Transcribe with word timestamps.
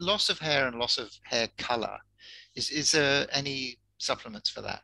loss 0.00 0.28
of 0.28 0.38
hair 0.38 0.66
and 0.66 0.78
loss 0.78 0.98
of 0.98 1.10
hair 1.22 1.48
color, 1.58 1.98
is, 2.54 2.70
is 2.70 2.92
there 2.92 3.26
any 3.32 3.78
supplements 3.98 4.50
for 4.50 4.62
that? 4.62 4.82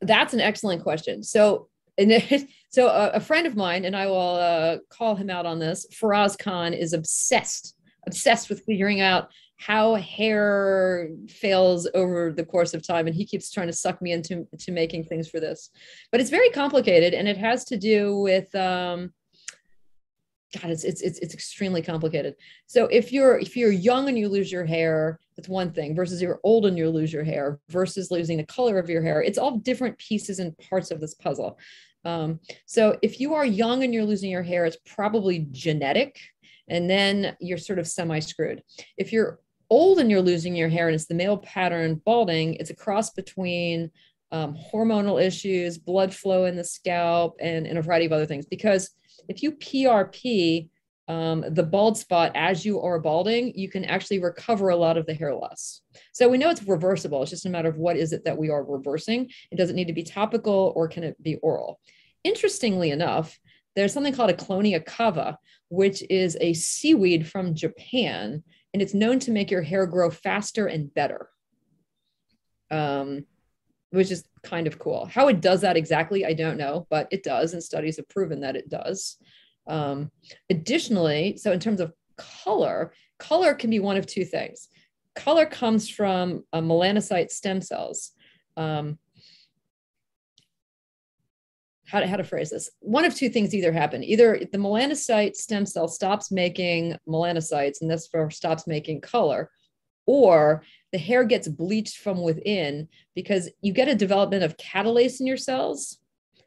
That's 0.00 0.34
an 0.34 0.40
excellent 0.40 0.82
question. 0.82 1.22
So, 1.22 1.68
and 1.98 2.48
so 2.70 2.88
a, 2.88 3.10
a, 3.10 3.20
friend 3.20 3.46
of 3.46 3.56
mine, 3.56 3.84
and 3.84 3.94
I 3.94 4.06
will 4.06 4.36
uh, 4.36 4.78
call 4.88 5.14
him 5.14 5.30
out 5.30 5.46
on 5.46 5.58
this, 5.58 5.86
Faraz 5.92 6.38
Khan 6.38 6.72
is 6.72 6.92
obsessed, 6.92 7.74
obsessed 8.06 8.48
with 8.48 8.64
figuring 8.64 9.00
out 9.00 9.28
how 9.58 9.94
hair 9.94 11.08
fails 11.28 11.88
over 11.94 12.32
the 12.32 12.44
course 12.44 12.74
of 12.74 12.84
time 12.84 13.06
and 13.06 13.14
he 13.14 13.24
keeps 13.24 13.52
trying 13.52 13.68
to 13.68 13.72
suck 13.72 14.02
me 14.02 14.10
into 14.10 14.44
to 14.58 14.72
making 14.72 15.04
things 15.04 15.28
for 15.28 15.38
this 15.38 15.70
but 16.10 16.20
it's 16.20 16.30
very 16.30 16.50
complicated 16.50 17.14
and 17.14 17.28
it 17.28 17.36
has 17.36 17.64
to 17.64 17.76
do 17.76 18.18
with 18.18 18.52
um 18.56 19.12
god 20.60 20.70
it's 20.70 20.84
it's 20.84 21.00
it's, 21.02 21.18
it's 21.20 21.34
extremely 21.34 21.82
complicated 21.82 22.34
so 22.66 22.86
if 22.86 23.12
you're 23.12 23.38
if 23.38 23.56
you're 23.56 23.72
young 23.72 24.08
and 24.08 24.18
you 24.18 24.28
lose 24.28 24.50
your 24.50 24.64
hair 24.64 25.18
that's 25.36 25.48
one 25.48 25.72
thing 25.72 25.94
versus 25.94 26.20
you're 26.20 26.40
old 26.44 26.66
and 26.66 26.76
you 26.76 26.88
lose 26.90 27.12
your 27.12 27.24
hair 27.24 27.58
versus 27.68 28.10
losing 28.10 28.36
the 28.36 28.46
color 28.46 28.78
of 28.78 28.90
your 28.90 29.02
hair 29.02 29.22
it's 29.22 29.38
all 29.38 29.58
different 29.58 29.96
pieces 29.98 30.38
and 30.38 30.56
parts 30.58 30.90
of 30.90 31.00
this 31.00 31.14
puzzle 31.14 31.58
um, 32.04 32.40
so 32.66 32.98
if 33.00 33.20
you 33.20 33.34
are 33.34 33.46
young 33.46 33.84
and 33.84 33.94
you're 33.94 34.04
losing 34.04 34.30
your 34.30 34.42
hair 34.42 34.66
it's 34.66 34.78
probably 34.84 35.46
genetic 35.52 36.18
and 36.68 36.88
then 36.88 37.36
you're 37.40 37.58
sort 37.58 37.78
of 37.78 37.86
semi 37.86 38.18
screwed. 38.20 38.62
If 38.96 39.12
you're 39.12 39.38
old 39.70 39.98
and 39.98 40.10
you're 40.10 40.22
losing 40.22 40.54
your 40.54 40.68
hair 40.68 40.88
and 40.88 40.94
it's 40.94 41.06
the 41.06 41.14
male 41.14 41.38
pattern 41.38 42.00
balding, 42.04 42.54
it's 42.54 42.70
a 42.70 42.76
cross 42.76 43.10
between 43.10 43.90
um, 44.32 44.56
hormonal 44.72 45.22
issues, 45.22 45.78
blood 45.78 46.12
flow 46.12 46.46
in 46.46 46.56
the 46.56 46.64
scalp, 46.64 47.36
and, 47.40 47.66
and 47.66 47.78
a 47.78 47.82
variety 47.82 48.06
of 48.06 48.12
other 48.12 48.26
things. 48.26 48.46
Because 48.46 48.90
if 49.28 49.42
you 49.42 49.52
PRP 49.52 50.68
um, 51.08 51.44
the 51.50 51.62
bald 51.62 51.98
spot 51.98 52.32
as 52.34 52.64
you 52.64 52.80
are 52.80 52.98
balding, 52.98 53.52
you 53.56 53.68
can 53.68 53.84
actually 53.84 54.20
recover 54.20 54.68
a 54.68 54.76
lot 54.76 54.96
of 54.96 55.04
the 55.04 55.14
hair 55.14 55.34
loss. 55.34 55.82
So 56.12 56.28
we 56.28 56.38
know 56.38 56.48
it's 56.48 56.62
reversible. 56.62 57.22
It's 57.22 57.30
just 57.30 57.44
a 57.44 57.50
matter 57.50 57.68
of 57.68 57.76
what 57.76 57.96
is 57.96 58.12
it 58.12 58.24
that 58.24 58.38
we 58.38 58.50
are 58.50 58.64
reversing. 58.64 59.28
It 59.50 59.58
doesn't 59.58 59.76
need 59.76 59.88
to 59.88 59.92
be 59.92 60.04
topical 60.04 60.72
or 60.76 60.88
can 60.88 61.02
it 61.02 61.20
be 61.22 61.36
oral. 61.36 61.80
Interestingly 62.24 62.90
enough, 62.90 63.38
there's 63.74 63.92
something 63.92 64.14
called 64.14 64.30
Ecklonia 64.30 64.84
cava, 64.84 65.38
which 65.68 66.02
is 66.08 66.36
a 66.40 66.54
seaweed 66.54 67.28
from 67.28 67.54
Japan 67.54 68.44
and 68.72 68.80
it's 68.80 68.94
known 68.94 69.18
to 69.20 69.32
make 69.32 69.50
your 69.50 69.62
hair 69.62 69.86
grow 69.86 70.08
faster 70.10 70.66
and 70.66 70.92
better. 70.94 71.28
Um, 72.70 73.26
which 73.92 74.10
is 74.10 74.24
kind 74.42 74.66
of 74.66 74.78
cool. 74.78 75.04
How 75.06 75.28
it 75.28 75.40
does 75.40 75.60
that 75.60 75.76
exactly, 75.76 76.24
I 76.24 76.32
don't 76.32 76.56
know, 76.56 76.86
but 76.90 77.08
it 77.10 77.22
does, 77.22 77.52
and 77.52 77.62
studies 77.62 77.98
have 77.98 78.08
proven 78.08 78.40
that 78.40 78.56
it 78.56 78.68
does. 78.68 79.18
Um, 79.66 80.10
additionally, 80.50 81.36
so 81.36 81.52
in 81.52 81.60
terms 81.60 81.80
of 81.80 81.92
color, 82.16 82.94
color 83.18 83.54
can 83.54 83.70
be 83.70 83.80
one 83.80 83.98
of 83.98 84.06
two 84.06 84.24
things. 84.24 84.68
Color 85.14 85.44
comes 85.44 85.90
from 85.90 86.44
uh, 86.54 86.60
melanocyte 86.60 87.30
stem 87.30 87.60
cells. 87.60 88.12
Um, 88.56 88.98
how 91.86 92.00
to, 92.00 92.06
how 92.06 92.16
to 92.16 92.24
phrase 92.24 92.48
this 92.48 92.70
one 92.80 93.04
of 93.04 93.14
two 93.14 93.28
things 93.28 93.54
either 93.54 93.70
happen 93.70 94.02
either 94.02 94.40
the 94.50 94.56
melanocyte 94.56 95.34
stem 95.34 95.66
cell 95.66 95.86
stops 95.86 96.30
making 96.32 96.96
melanocytes 97.06 97.82
and 97.82 97.90
therefore 97.90 98.30
stops 98.30 98.66
making 98.66 98.98
color 99.02 99.50
or 100.06 100.62
the 100.92 100.98
hair 100.98 101.24
gets 101.24 101.48
bleached 101.48 101.98
from 101.98 102.22
within 102.22 102.88
because 103.14 103.48
you 103.60 103.72
get 103.72 103.88
a 103.88 103.94
development 103.94 104.42
of 104.42 104.56
catalase 104.56 105.20
in 105.20 105.26
your 105.26 105.36
cells. 105.36 105.98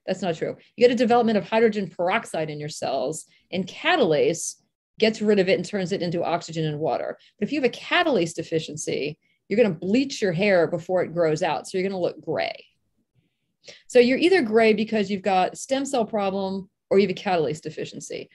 That's 0.05 0.21
not 0.21 0.35
true. 0.35 0.55
You 0.75 0.87
get 0.87 0.93
a 0.93 0.95
development 0.95 1.37
of 1.37 1.47
hydrogen 1.47 1.89
peroxide 1.89 2.49
in 2.49 2.59
your 2.59 2.69
cells 2.69 3.25
and 3.51 3.65
catalase 3.65 4.55
gets 4.99 5.21
rid 5.21 5.39
of 5.39 5.49
it 5.49 5.57
and 5.57 5.65
turns 5.65 5.91
it 5.91 6.01
into 6.01 6.23
oxygen 6.23 6.65
and 6.65 6.79
water. 6.79 7.17
But 7.39 7.47
if 7.47 7.51
you 7.51 7.61
have 7.61 7.69
a 7.69 7.73
catalase 7.73 8.35
deficiency 8.35 9.17
you're 9.47 9.61
going 9.61 9.71
to 9.71 9.79
bleach 9.79 10.21
your 10.21 10.31
hair 10.31 10.67
before 10.67 11.03
it 11.03 11.13
grows 11.13 11.43
out 11.43 11.67
so 11.67 11.77
you're 11.77 11.87
going 11.87 11.99
to 11.99 12.03
look 12.03 12.21
gray. 12.21 12.65
So 13.87 13.99
you're 13.99 14.17
either 14.17 14.41
gray 14.41 14.73
because 14.73 15.09
you've 15.09 15.21
got 15.21 15.57
stem 15.57 15.85
cell 15.85 16.05
problem 16.05 16.69
or 16.89 16.99
you 16.99 17.07
have 17.07 17.15
a 17.15 17.19
catalase 17.19 17.61
deficiency, 17.61 18.29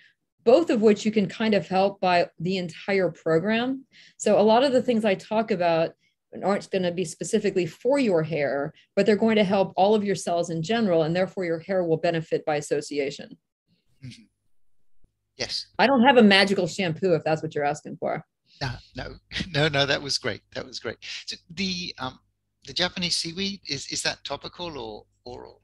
both 0.45 0.71
of 0.71 0.83
which 0.83 1.05
you 1.05 1.13
can 1.13 1.29
kind 1.29 1.55
of 1.55 1.67
help 1.67 2.01
by 2.01 2.29
the 2.39 2.57
entire 2.57 3.11
program. 3.11 3.85
So 4.17 4.39
a 4.39 4.43
lot 4.43 4.65
of 4.65 4.73
the 4.73 4.83
things 4.83 5.05
I 5.05 5.15
talk 5.15 5.51
about 5.51 5.91
aren't 6.45 6.71
going 6.71 6.83
to 6.83 6.93
be 6.93 7.05
specifically 7.05 7.67
for 7.67 7.99
your 7.99 8.23
hair, 8.23 8.73
but 8.95 9.05
they're 9.05 9.17
going 9.17 9.37
to 9.37 9.45
help 9.45 9.73
all 9.77 9.95
of 9.95 10.05
your 10.05 10.15
cells 10.15 10.51
in 10.51 10.63
general, 10.63 11.03
and 11.03 11.15
therefore 11.15 11.45
your 11.45 11.59
hair 11.59 11.85
will 11.85 11.97
benefit 11.97 12.45
by 12.45 12.57
association. 12.57 13.37
Mm-hmm. 14.05 14.23
Yes. 15.37 15.67
I 15.79 15.87
don't 15.87 16.03
have 16.03 16.19
a 16.19 16.23
magical 16.23 16.67
shampoo 16.67 17.15
if 17.15 17.25
that's 17.25 17.43
what 17.43 17.55
you're 17.55 17.65
asking 17.65 17.97
for. 17.97 18.25
No, 18.61 18.71
no, 18.97 19.15
no, 19.55 19.69
no. 19.69 19.87
That 19.87 20.03
was 20.03 20.19
great. 20.19 20.43
That 20.55 20.67
was 20.67 20.79
great. 20.79 20.99
So 21.27 21.37
the 21.51 21.95
um, 21.99 22.19
the 22.67 22.73
Japanese 22.73 23.17
seaweed 23.17 23.61
is 23.67 23.87
is 23.89 24.03
that 24.03 24.23
topical 24.25 24.79
or 24.79 25.05
oral? 25.25 25.63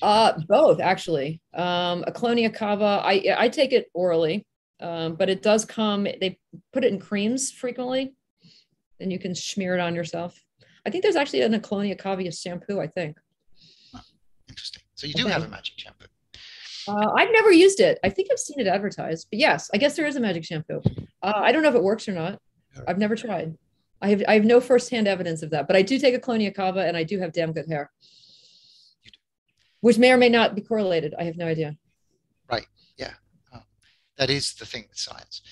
Uh, 0.00 0.38
both 0.48 0.80
actually. 0.80 1.40
Um, 1.54 2.04
Ecklonia 2.04 2.54
cava, 2.54 3.02
I 3.04 3.34
I 3.36 3.48
take 3.48 3.72
it 3.72 3.90
orally, 3.94 4.46
um, 4.80 5.16
but 5.16 5.28
it 5.28 5.42
does 5.42 5.64
come. 5.64 6.04
They 6.04 6.38
put 6.72 6.84
it 6.84 6.92
in 6.92 7.00
creams 7.00 7.50
frequently, 7.50 8.14
and 9.00 9.12
you 9.12 9.18
can 9.18 9.34
smear 9.34 9.74
it 9.74 9.80
on 9.80 9.94
yourself. 9.94 10.40
I 10.86 10.90
think 10.90 11.02
there's 11.02 11.16
actually 11.16 11.40
Ecklonia 11.40 11.98
cava 11.98 12.30
shampoo. 12.30 12.80
I 12.80 12.86
think. 12.86 13.18
Oh, 13.94 14.00
interesting. 14.48 14.82
So 14.94 15.06
you 15.06 15.14
do 15.14 15.24
okay. 15.24 15.32
have 15.32 15.44
a 15.44 15.48
magic 15.48 15.74
shampoo. 15.78 16.06
Uh, 16.86 17.12
I've 17.14 17.32
never 17.32 17.52
used 17.52 17.80
it. 17.80 17.98
I 18.02 18.08
think 18.08 18.28
I've 18.32 18.38
seen 18.38 18.60
it 18.60 18.66
advertised, 18.66 19.26
but 19.30 19.38
yes, 19.38 19.68
I 19.74 19.78
guess 19.78 19.94
there 19.94 20.06
is 20.06 20.16
a 20.16 20.20
magic 20.20 20.44
shampoo. 20.44 20.80
Uh, 21.22 21.32
I 21.34 21.52
don't 21.52 21.62
know 21.62 21.68
if 21.68 21.74
it 21.74 21.82
works 21.82 22.08
or 22.08 22.12
not. 22.12 22.40
I've 22.86 22.98
never 22.98 23.16
tried. 23.16 23.58
I 24.00 24.10
have 24.10 24.22
I 24.28 24.34
have 24.34 24.44
no 24.44 24.60
firsthand 24.60 25.08
evidence 25.08 25.42
of 25.42 25.50
that, 25.50 25.66
but 25.66 25.74
I 25.74 25.82
do 25.82 25.98
take 25.98 26.14
Ecklonia 26.14 26.54
cava 26.54 26.86
and 26.86 26.96
I 26.96 27.02
do 27.02 27.18
have 27.18 27.32
damn 27.32 27.52
good 27.52 27.66
hair 27.68 27.90
which 29.80 29.98
may 29.98 30.12
or 30.12 30.16
may 30.16 30.28
not 30.28 30.54
be 30.54 30.60
correlated. 30.60 31.14
I 31.18 31.24
have 31.24 31.36
no 31.36 31.46
idea. 31.46 31.76
Right. 32.50 32.66
Yeah. 32.96 33.12
Oh, 33.54 33.62
that 34.16 34.30
is 34.30 34.54
the 34.54 34.66
thing 34.66 34.84
with 34.88 34.98
science. 34.98 35.42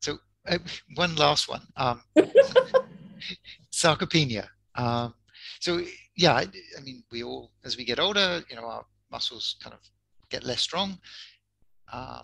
So 0.00 0.18
uh, 0.46 0.58
one 0.94 1.14
last 1.16 1.48
one. 1.48 1.62
Um, 1.76 2.02
sarcopenia. 3.72 4.48
Um, 4.74 5.14
so 5.60 5.80
yeah, 6.16 6.34
I, 6.34 6.46
I, 6.78 6.80
mean, 6.82 7.02
we 7.10 7.22
all, 7.22 7.52
as 7.64 7.76
we 7.76 7.84
get 7.84 7.98
older, 7.98 8.42
you 8.48 8.56
know, 8.56 8.64
our 8.64 8.84
muscles 9.10 9.56
kind 9.62 9.74
of 9.74 9.80
get 10.30 10.44
less 10.44 10.60
strong. 10.60 10.98
Um, 11.92 12.22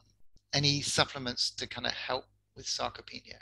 any 0.53 0.81
supplements 0.81 1.51
to 1.53 1.67
kind 1.67 1.87
of 1.87 1.93
help 1.93 2.25
with 2.57 2.67
sarcopenia? 2.67 3.39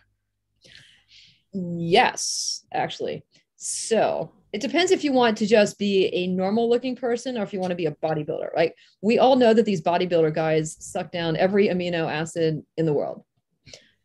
Yes, 1.52 2.64
actually. 2.72 3.24
So 3.56 4.30
it 4.52 4.60
depends 4.60 4.92
if 4.92 5.04
you 5.04 5.12
want 5.12 5.36
to 5.38 5.46
just 5.46 5.78
be 5.78 6.06
a 6.06 6.26
normal 6.26 6.68
looking 6.70 6.96
person 6.96 7.36
or 7.36 7.42
if 7.42 7.52
you 7.52 7.60
want 7.60 7.70
to 7.70 7.76
be 7.76 7.86
a 7.86 7.92
bodybuilder. 7.92 8.48
Like 8.56 8.74
we 9.02 9.18
all 9.18 9.36
know 9.36 9.52
that 9.52 9.64
these 9.64 9.82
bodybuilder 9.82 10.34
guys 10.34 10.76
suck 10.80 11.12
down 11.12 11.36
every 11.36 11.68
amino 11.68 12.10
acid 12.10 12.62
in 12.76 12.86
the 12.86 12.92
world. 12.92 13.24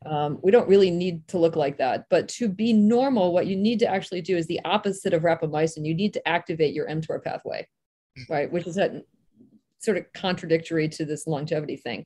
Um, 0.05 0.39
we 0.43 0.51
don't 0.51 0.67
really 0.67 0.91
need 0.91 1.25
to 1.29 1.37
look 1.37 1.55
like 1.55 1.77
that. 1.77 2.05
But 2.09 2.27
to 2.29 2.49
be 2.49 2.73
normal, 2.73 3.31
what 3.31 3.47
you 3.47 3.55
need 3.55 3.79
to 3.79 3.87
actually 3.87 4.21
do 4.21 4.35
is 4.35 4.47
the 4.47 4.59
opposite 4.65 5.13
of 5.13 5.21
rapamycin. 5.21 5.85
You 5.85 5.95
need 5.95 6.13
to 6.13 6.27
activate 6.27 6.73
your 6.73 6.87
mTOR 6.87 7.23
pathway, 7.23 7.67
right? 8.29 8.51
Which 8.51 8.67
is 8.67 8.75
that 8.75 8.91
sort 9.79 9.97
of 9.97 10.11
contradictory 10.13 10.89
to 10.89 11.05
this 11.05 11.25
longevity 11.25 11.77
thing. 11.77 12.05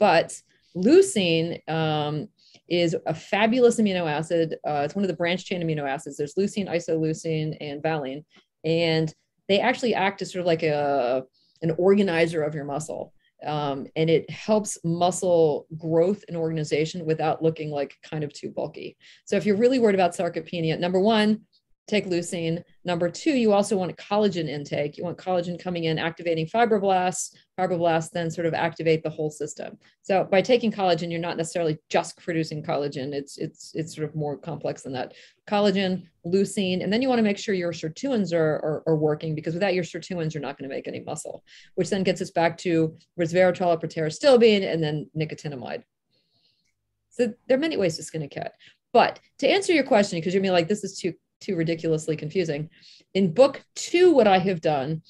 But 0.00 0.40
leucine 0.76 1.66
um, 1.68 2.28
is 2.68 2.96
a 3.06 3.14
fabulous 3.14 3.80
amino 3.80 4.10
acid. 4.10 4.56
Uh, 4.66 4.82
it's 4.84 4.94
one 4.94 5.04
of 5.04 5.08
the 5.08 5.16
branch 5.16 5.44
chain 5.44 5.62
amino 5.62 5.88
acids. 5.88 6.16
There's 6.16 6.34
leucine, 6.34 6.68
isoleucine, 6.68 7.56
and 7.60 7.82
valine, 7.82 8.24
and 8.64 9.12
they 9.48 9.60
actually 9.60 9.94
act 9.94 10.22
as 10.22 10.32
sort 10.32 10.40
of 10.40 10.46
like 10.46 10.62
a 10.62 11.24
an 11.62 11.72
organizer 11.78 12.42
of 12.42 12.54
your 12.54 12.64
muscle. 12.64 13.12
Um, 13.44 13.86
and 13.96 14.08
it 14.08 14.28
helps 14.30 14.78
muscle 14.82 15.66
growth 15.76 16.24
and 16.28 16.36
organization 16.36 17.04
without 17.04 17.42
looking 17.42 17.70
like 17.70 17.94
kind 18.02 18.24
of 18.24 18.32
too 18.32 18.50
bulky. 18.50 18.96
So 19.26 19.36
if 19.36 19.44
you're 19.44 19.56
really 19.56 19.78
worried 19.78 19.94
about 19.94 20.16
sarcopenia, 20.16 20.78
number 20.78 21.00
one, 21.00 21.42
take 21.86 22.06
leucine. 22.06 22.62
Number 22.84 23.08
two, 23.08 23.30
you 23.30 23.52
also 23.52 23.76
want 23.76 23.96
collagen 23.96 24.48
intake. 24.48 24.96
You 24.96 25.04
want 25.04 25.18
collagen 25.18 25.62
coming 25.62 25.84
in, 25.84 25.98
activating 25.98 26.46
fibroblasts. 26.46 27.34
Fibroblasts 27.58 28.10
then 28.10 28.30
sort 28.30 28.46
of 28.46 28.54
activate 28.54 29.02
the 29.02 29.10
whole 29.10 29.30
system. 29.30 29.78
So 30.02 30.24
by 30.24 30.42
taking 30.42 30.72
collagen, 30.72 31.10
you're 31.10 31.20
not 31.20 31.36
necessarily 31.36 31.78
just 31.88 32.16
producing 32.18 32.62
collagen. 32.62 33.12
It's 33.12 33.38
it's 33.38 33.72
it's 33.74 33.94
sort 33.94 34.08
of 34.08 34.16
more 34.16 34.36
complex 34.36 34.82
than 34.82 34.92
that. 34.94 35.14
Collagen, 35.48 36.08
leucine, 36.26 36.82
and 36.82 36.92
then 36.92 37.02
you 37.02 37.08
want 37.08 37.20
to 37.20 37.24
make 37.24 37.38
sure 37.38 37.54
your 37.54 37.72
sirtuins 37.72 38.32
are, 38.32 38.56
are, 38.56 38.82
are 38.86 38.96
working 38.96 39.34
because 39.34 39.54
without 39.54 39.74
your 39.74 39.84
sirtuins, 39.84 40.34
you're 40.34 40.42
not 40.42 40.58
going 40.58 40.68
to 40.68 40.74
make 40.74 40.88
any 40.88 41.00
muscle, 41.00 41.44
which 41.76 41.88
then 41.88 42.02
gets 42.02 42.20
us 42.20 42.30
back 42.30 42.58
to 42.58 42.96
resveratrol, 43.18 43.80
pterostilbene, 43.80 44.70
and 44.70 44.82
then 44.82 45.08
nicotinamide. 45.16 45.84
So 47.10 47.32
there 47.46 47.56
are 47.56 47.60
many 47.60 47.76
ways 47.76 47.96
to 47.96 48.02
skin 48.02 48.22
a 48.22 48.28
cat. 48.28 48.52
But 48.92 49.20
to 49.38 49.48
answer 49.48 49.72
your 49.72 49.84
question, 49.84 50.18
because 50.18 50.34
you're 50.34 50.42
be 50.42 50.50
like, 50.50 50.68
this 50.68 50.84
is 50.84 50.98
too 50.98 51.12
too 51.46 51.56
ridiculously 51.56 52.16
confusing. 52.16 52.68
In 53.14 53.32
book 53.32 53.64
two, 53.74 54.12
what 54.12 54.26
I 54.26 54.38
have 54.38 54.60
done 54.60 55.02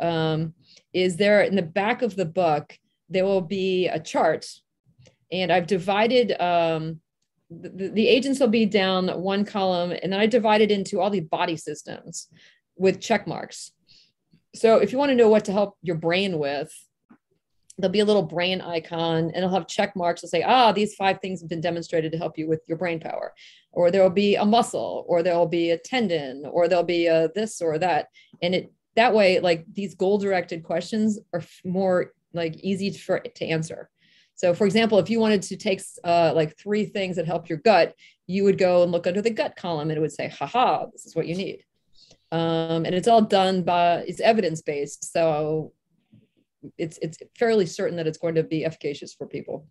um, 0.00 0.54
is 0.92 1.16
there 1.16 1.42
in 1.42 1.54
the 1.54 1.62
back 1.62 2.02
of 2.02 2.16
the 2.16 2.24
book, 2.24 2.76
there 3.08 3.24
will 3.24 3.40
be 3.40 3.86
a 3.86 4.00
chart. 4.00 4.46
And 5.30 5.52
I've 5.52 5.66
divided 5.66 6.32
um, 6.40 7.00
the, 7.50 7.88
the 7.88 8.08
agents 8.08 8.40
will 8.40 8.48
be 8.48 8.66
down 8.66 9.08
one 9.08 9.44
column 9.44 9.92
and 10.02 10.12
then 10.12 10.20
I 10.20 10.26
divided 10.26 10.70
into 10.70 11.00
all 11.00 11.10
the 11.10 11.20
body 11.20 11.56
systems 11.56 12.28
with 12.76 13.00
check 13.00 13.26
marks. 13.26 13.72
So 14.54 14.78
if 14.78 14.92
you 14.92 14.98
want 14.98 15.10
to 15.10 15.16
know 15.16 15.28
what 15.28 15.44
to 15.46 15.52
help 15.52 15.76
your 15.82 15.96
brain 15.96 16.38
with, 16.38 16.72
there'll 17.78 17.92
be 17.92 18.00
a 18.00 18.04
little 18.04 18.22
brain 18.22 18.60
icon 18.60 19.24
and 19.24 19.36
it'll 19.36 19.50
have 19.50 19.66
check 19.66 19.96
marks 19.96 20.20
to 20.20 20.28
say, 20.28 20.42
ah, 20.42 20.72
these 20.72 20.94
five 20.94 21.20
things 21.20 21.40
have 21.40 21.48
been 21.48 21.60
demonstrated 21.60 22.12
to 22.12 22.18
help 22.18 22.38
you 22.38 22.48
with 22.48 22.62
your 22.68 22.78
brain 22.78 23.00
power. 23.00 23.34
Or 23.72 23.90
there'll 23.90 24.10
be 24.10 24.36
a 24.36 24.44
muscle, 24.44 25.04
or 25.08 25.22
there'll 25.22 25.48
be 25.48 25.70
a 25.70 25.78
tendon, 25.78 26.44
or 26.50 26.68
there'll 26.68 26.84
be 26.84 27.06
a 27.06 27.28
this 27.34 27.60
or 27.60 27.78
that. 27.78 28.08
And 28.40 28.54
it 28.54 28.72
that 28.94 29.12
way, 29.12 29.40
like 29.40 29.64
these 29.72 29.96
goal 29.96 30.18
directed 30.18 30.62
questions 30.62 31.18
are 31.32 31.42
more 31.64 32.12
like 32.32 32.56
easy 32.56 32.92
for 32.92 33.18
to 33.18 33.44
answer. 33.44 33.90
So 34.36 34.54
for 34.54 34.66
example, 34.66 34.98
if 34.98 35.10
you 35.10 35.20
wanted 35.20 35.42
to 35.42 35.56
take 35.56 35.80
uh, 36.04 36.32
like 36.34 36.56
three 36.56 36.84
things 36.84 37.16
that 37.16 37.26
help 37.26 37.48
your 37.48 37.58
gut, 37.58 37.94
you 38.26 38.44
would 38.44 38.58
go 38.58 38.82
and 38.82 38.92
look 38.92 39.06
under 39.06 39.22
the 39.22 39.30
gut 39.30 39.56
column 39.56 39.90
and 39.90 39.98
it 39.98 40.00
would 40.00 40.12
say, 40.12 40.28
haha, 40.28 40.86
this 40.92 41.06
is 41.06 41.14
what 41.14 41.26
you 41.26 41.36
need. 41.36 41.64
Um, 42.32 42.84
and 42.84 42.94
it's 42.94 43.06
all 43.06 43.22
done 43.22 43.62
by, 43.62 44.04
it's 44.08 44.20
evidence 44.20 44.60
based. 44.62 45.12
So 45.12 45.72
it's, 46.78 46.98
it's 47.02 47.18
fairly 47.38 47.66
certain 47.66 47.96
that 47.96 48.06
it's 48.06 48.18
going 48.18 48.34
to 48.34 48.42
be 48.42 48.64
efficacious 48.64 49.14
for 49.14 49.26
people. 49.26 49.66